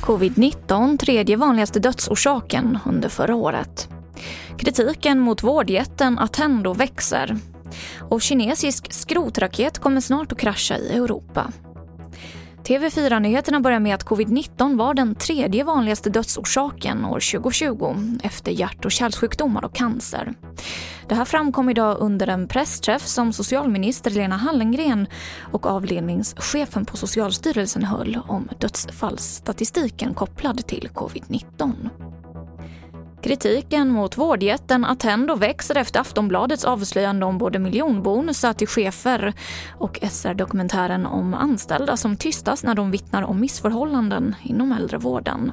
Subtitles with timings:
[0.00, 3.88] Covid-19 tredje vanligaste dödsorsaken under förra året.
[4.58, 7.36] Kritiken mot vårdjätten Attendo växer.
[8.00, 11.52] Och kinesisk skrotraket kommer snart att krascha i Europa.
[12.64, 18.90] TV4-nyheterna börjar med att covid-19 var den tredje vanligaste dödsorsaken år 2020 efter hjärt och
[18.92, 20.34] kärlsjukdomar och cancer.
[21.08, 25.06] Det här framkom idag under en pressträff som socialminister Lena Hallengren
[25.52, 31.72] och avledningschefen på Socialstyrelsen höll om dödsfallsstatistiken kopplad till covid-19.
[33.30, 39.32] Kritiken mot vårdjätten Attendo växer efter Aftonbladets avslöjande om både miljonbonusar till chefer
[39.78, 45.52] och SR-dokumentären om anställda som tystas när de vittnar om missförhållanden inom äldrevården.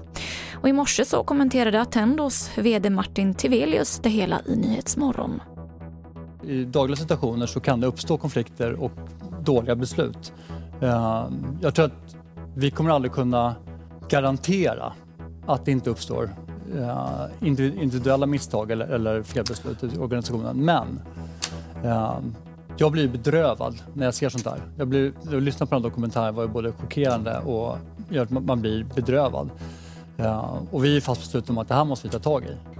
[0.61, 5.41] Och I morse så kommenterade Attendos VD Martin Tivelius det hela i Nyhetsmorgon.
[6.43, 8.91] I dagliga situationer så kan det uppstå konflikter och
[9.41, 10.33] dåliga beslut.
[10.81, 11.29] Eh,
[11.61, 12.15] jag tror att
[12.55, 13.55] vi kommer aldrig kunna
[14.09, 14.93] garantera
[15.47, 20.65] att det inte uppstår Eh, individuella misstag eller, eller felbeslut i organisationen.
[20.65, 20.99] Men
[21.83, 22.19] eh,
[22.77, 24.61] jag blir bedrövad när jag ser sånt där.
[24.77, 27.77] Jag blir, att lyssna på den dokumentären var ju både chockerande och
[28.09, 29.49] gör att man blir bedrövad.
[30.17, 32.76] Eh, och vi är fast beslutna om att det här måste vi ta tag i.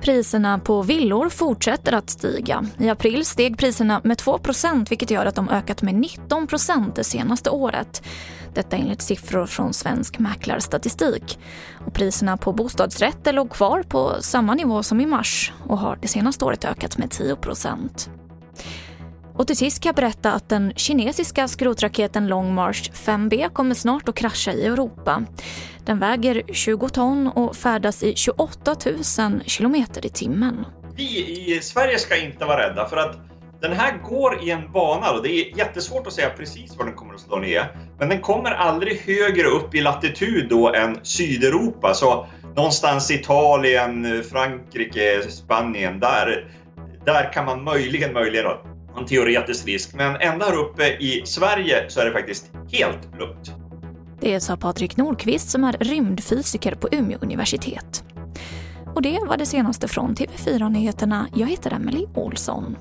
[0.00, 2.66] Priserna på villor fortsätter att stiga.
[2.78, 7.50] I april steg priserna med 2% vilket gör att de ökat med 19% det senaste
[7.50, 8.02] året.
[8.54, 11.38] Detta enligt siffror från Svensk Mäklarstatistik.
[11.86, 16.08] Och priserna på bostadsrätter låg kvar på samma nivå som i mars och har det
[16.08, 17.36] senaste året ökat med 10
[19.38, 24.08] och till sist kan jag berätta att den kinesiska skrotraketen Long March 5B kommer snart
[24.08, 25.24] att krascha i Europa.
[25.84, 28.76] Den väger 20 ton och färdas i 28
[29.18, 30.64] 000 kilometer i timmen.
[30.96, 33.16] Vi i Sverige ska inte vara rädda för att
[33.60, 36.94] den här går i en bana och det är jättesvårt att säga precis var den
[36.94, 37.76] kommer att slå ner.
[37.98, 41.94] Men den kommer aldrig högre upp i latitud då än Sydeuropa.
[41.94, 46.52] Så någonstans Italien, Frankrike, Spanien, där,
[47.04, 48.46] där kan man möjligen, möjligen
[48.96, 49.94] en teoretisk risk.
[49.94, 53.52] Men ända här uppe i Sverige så är det faktiskt helt lugnt.
[54.20, 58.04] Det sa Patrik Nordqvist som är rymdfysiker på Umeå universitet.
[58.94, 61.28] Och det var det senaste från TV4 Nyheterna.
[61.34, 62.76] Jag heter Emily Olsson.